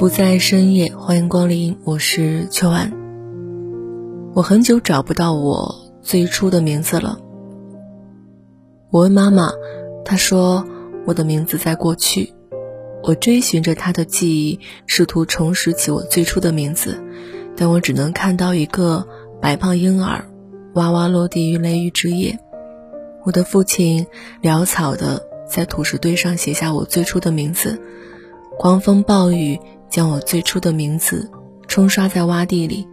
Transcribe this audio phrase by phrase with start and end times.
[0.00, 2.90] 不在深夜，欢迎光临，我是秋晚。
[4.32, 7.18] 我很久找不到我最初的名字了。
[8.88, 9.52] 我问妈妈，
[10.02, 10.64] 她说
[11.04, 12.32] 我的名字在过去。
[13.02, 16.98] 我追寻着她的记忆，试图重拾起我最初的名字，
[17.54, 19.06] 但我只能看到一个
[19.38, 20.24] 白胖婴儿，
[20.72, 22.38] 哇哇落地于雷雨之夜。
[23.26, 24.06] 我的父亲
[24.42, 27.78] 潦草的在土石堆上写下我最初的名字，
[28.58, 29.60] 狂风暴雨。
[29.90, 31.30] 将我最初的名字
[31.66, 32.86] 冲刷在洼地里，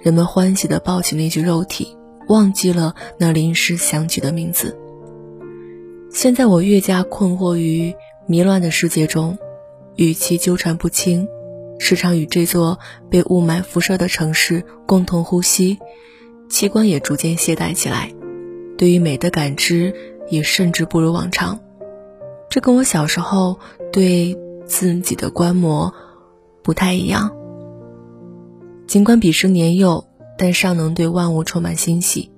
[0.00, 1.96] 人们欢喜地抱起那具肉体，
[2.28, 4.78] 忘记了那临时想起的名字。
[6.10, 7.94] 现在我越加困惑于
[8.26, 9.36] 迷乱的世界中，
[9.96, 11.28] 与其纠缠不清，
[11.78, 12.78] 时常与这座
[13.10, 15.78] 被雾霾辐射的城市共同呼吸，
[16.48, 18.12] 器官也逐渐懈怠起来，
[18.76, 19.94] 对于美的感知
[20.30, 21.60] 也甚至不如往常。
[22.48, 23.58] 这跟我小时候
[23.92, 25.92] 对自己的观摩。
[26.68, 27.34] 不太一样。
[28.86, 30.04] 尽管彼时年幼，
[30.36, 32.30] 但尚能对万物充满欣喜。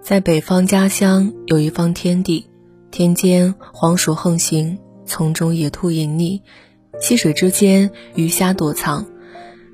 [0.00, 2.46] 在北方家乡有一方天地，
[2.92, 6.42] 田间黄鼠横行，丛中野兔隐匿，
[7.00, 9.04] 溪水之间鱼虾躲藏。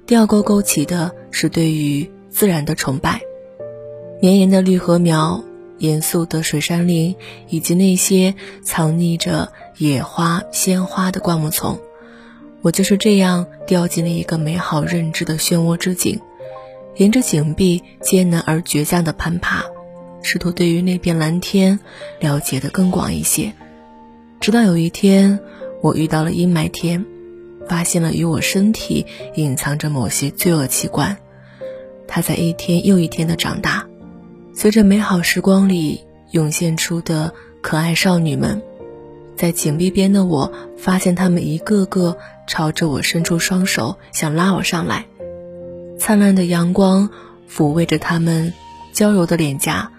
[0.07, 3.21] 钓钩勾起的是对于自然的崇拜。
[4.23, 5.45] 绵延的绿禾苗，
[5.77, 7.15] 严肃的水杉林，
[7.51, 11.79] 以及那些藏匿着野花鲜花的灌木丛。
[12.63, 16.21] 我就是这样掉进了一个美好认知的漩涡之井，
[16.97, 19.65] 沿着井壁艰难而倔强的攀爬，
[20.23, 21.79] 试图对于那片蓝天
[22.19, 23.53] 了解的更广一些。
[24.41, 25.39] 直到有一天，
[25.81, 27.07] 我遇到了阴霾天，
[27.69, 31.17] 发现了与我身体隐藏着某些罪恶器官，
[32.09, 33.87] 它在一天又一天的长大，
[34.53, 37.33] 随着美好时光里涌现出的
[37.63, 38.61] 可爱少女们。
[39.39, 42.19] 在井壁边的我，发现他们一个个
[42.49, 45.07] 朝着我伸出双手，想拉我上来。
[45.97, 47.09] 灿烂的阳光
[47.49, 48.53] 抚慰着他们
[48.93, 49.93] 娇柔的脸颊，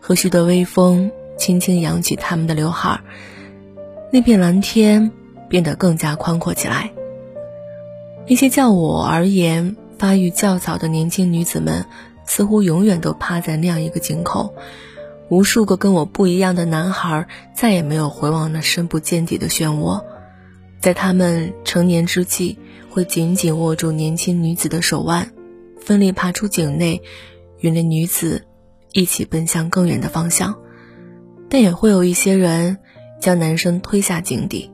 [0.00, 3.00] 和煦的微风轻轻扬起他们的刘海儿。
[4.12, 5.12] 那片蓝天
[5.48, 6.90] 变得更加宽阔起来。
[8.26, 11.84] 那些叫我而言发育较早的年轻女子们，
[12.26, 14.52] 似乎永远都趴在那样一个井口。
[15.34, 20.04] 无数个跟我不一样的男孩再也没有回望那深不见底的漩涡，
[20.78, 22.56] 在他们成年之际，
[22.88, 25.32] 会紧紧握住年轻女子的手腕，
[25.80, 27.02] 奋力爬出井内，
[27.58, 28.44] 与那女子
[28.92, 30.54] 一起奔向更远的方向。
[31.48, 32.78] 但也会有一些人
[33.20, 34.70] 将男生推下井底。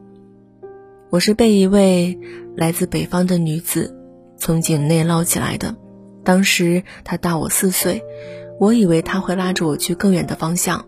[1.09, 2.19] 我是被一位
[2.55, 3.97] 来自北方的女子
[4.37, 5.75] 从井内捞起来的，
[6.23, 8.03] 当时她大我四岁。
[8.61, 10.85] 我以为他会拉着我去更远的方向，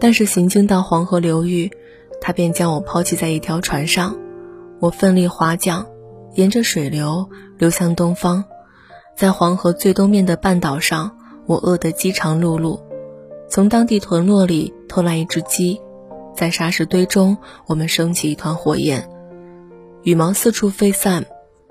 [0.00, 1.70] 但是行经到黄河流域，
[2.18, 4.16] 他便将我抛弃在一条船上。
[4.80, 5.84] 我奋力划桨，
[6.32, 7.28] 沿着水流
[7.58, 8.42] 流向东方。
[9.14, 12.80] 在黄河最东面的半岛上，我饿得饥肠辘辘，
[13.50, 15.78] 从当地屯落里偷来一只鸡，
[16.34, 19.10] 在沙石堆中，我们升起一团火焰，
[20.04, 21.26] 羽毛四处飞散，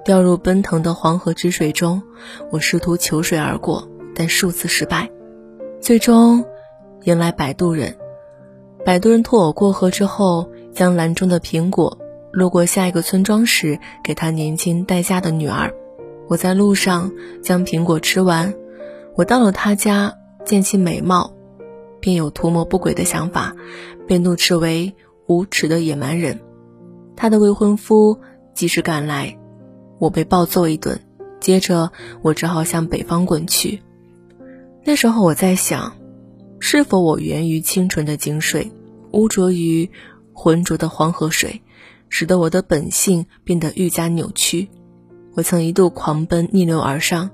[0.06, 2.04] 掉入奔腾的黄河之水中。
[2.52, 3.90] 我试图求水而过。
[4.18, 5.12] 但数次失败，
[5.80, 6.44] 最终
[7.04, 7.96] 迎来摆渡人。
[8.84, 12.00] 摆渡人托我过河之后，将篮中的苹果
[12.32, 15.72] 路过下一个村庄时给他年轻待嫁的女儿。
[16.28, 17.12] 我在路上
[17.44, 18.56] 将苹果吃完，
[19.16, 21.32] 我到了他家，见其美貌，
[22.00, 23.56] 便有图谋不轨的想法，
[24.08, 24.96] 被怒斥为
[25.28, 26.40] 无耻的野蛮人。
[27.16, 28.20] 他的未婚夫
[28.56, 29.38] 及时赶来，
[30.00, 31.00] 我被暴揍一顿，
[31.40, 31.92] 接着
[32.24, 33.84] 我只好向北方滚去。
[34.88, 35.98] 那时候我在想，
[36.62, 38.72] 是否我源于清纯的井水，
[39.12, 39.92] 污浊于
[40.32, 41.62] 浑浊的黄河水，
[42.08, 44.70] 使得我的本性变得愈加扭曲。
[45.34, 47.32] 我曾一度狂奔逆流而上，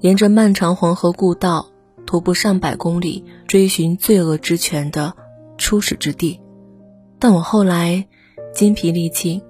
[0.00, 1.68] 沿着漫长黄河故道
[2.06, 5.12] 徒步上百公里，追寻罪恶之泉的
[5.58, 6.40] 初始之地。
[7.18, 8.08] 但我后来
[8.54, 9.42] 筋疲力尽，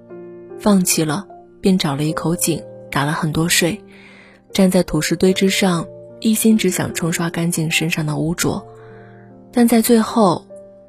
[0.59, 1.25] 放弃了，
[1.61, 2.61] 便找了一口井，
[2.91, 3.81] 打了很多水，
[4.51, 5.87] 站在土石堆之上。
[6.19, 8.65] 一心只想冲刷干净身上的污浊，
[9.51, 10.45] 但在最后，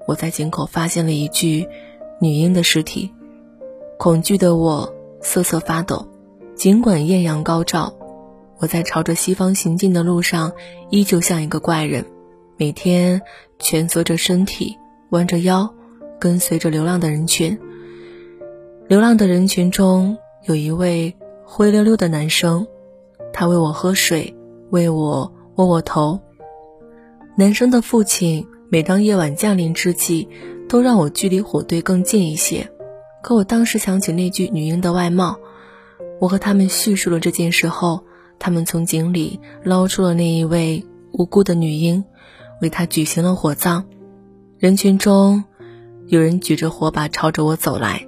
[0.07, 1.69] 我在井口发现了一具
[2.21, 3.11] 女婴的尸体，
[3.99, 6.07] 恐惧的我瑟瑟发抖。
[6.55, 7.95] 尽管艳阳高照，
[8.59, 10.53] 我在朝着西方行进的路上，
[10.91, 12.05] 依旧像一个怪人，
[12.57, 13.23] 每天
[13.61, 14.77] 蜷缩着身体，
[15.11, 15.73] 弯着腰，
[16.19, 17.57] 跟随着流浪的人群。
[18.89, 21.15] 流浪的人群中有一位
[21.45, 22.67] 灰溜溜的男生，
[23.33, 24.35] 他喂我喝水，
[24.71, 26.21] 为我窝窝头。
[27.37, 30.29] 男生的父亲每当夜晚降临之际，
[30.69, 32.71] 都让我距离火堆更近一些。
[33.23, 35.39] 可我当时想起那具女婴的外貌。
[36.21, 38.03] 我和他们叙述了这件事后，
[38.39, 42.05] 他们从井里捞出了那一位无辜的女婴，
[42.61, 43.85] 为她举行了火葬。
[44.59, 45.45] 人群中，
[46.07, 48.07] 有人举着火把朝着我走来，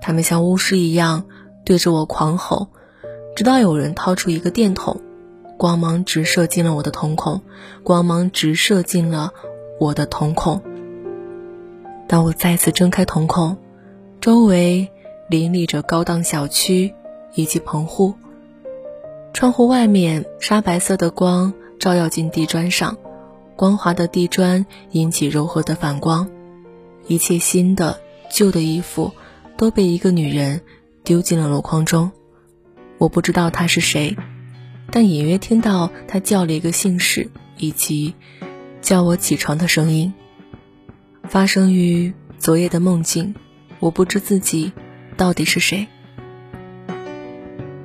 [0.00, 1.26] 他们像巫师一样
[1.64, 2.68] 对着我狂吼，
[3.36, 5.00] 直到有人掏出一个电筒，
[5.62, 7.40] 光芒直射进了我的瞳孔，
[7.84, 9.32] 光芒直射进了
[9.78, 10.60] 我的瞳孔。
[12.08, 13.56] 当我再次睁开瞳孔，
[14.20, 14.90] 周围
[15.28, 16.92] 林立着高档小区。
[17.34, 18.14] 以及棚户，
[19.32, 22.98] 窗户外面沙白色的光照耀进地砖上，
[23.54, 26.28] 光滑的地砖引起柔和的反光。
[27.06, 28.00] 一切新的、
[28.30, 29.12] 旧的衣服
[29.56, 30.60] 都被一个女人
[31.04, 32.10] 丢进了箩筐中。
[32.98, 34.16] 我不知道她是谁，
[34.90, 38.14] 但隐约听到他叫了一个姓氏以及
[38.80, 40.12] 叫我起床的声音。
[41.28, 43.34] 发生于昨夜的梦境，
[43.78, 44.72] 我不知自己
[45.16, 45.86] 到底是谁。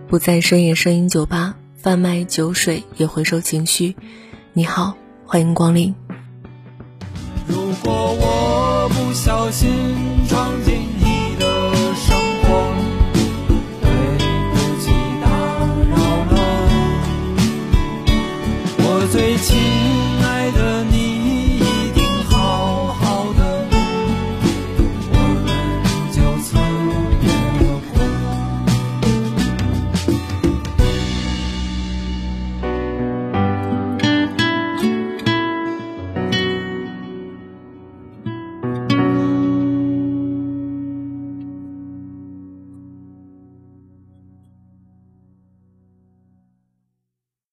[0.08, 3.96] 不在深夜声音酒吧贩卖酒水，也回收情绪。
[4.54, 4.96] 你好，
[5.26, 5.94] 欢迎光临。
[7.48, 9.70] 如果我不小心
[10.28, 10.97] 闯进。